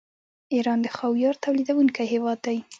ایران 0.53 0.79
د 0.83 0.87
خاویار 0.97 1.35
تولیدونکی 1.45 2.05
هیواد 2.13 2.39
دی. 2.45 2.57